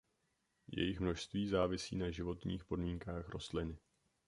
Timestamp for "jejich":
0.67-0.99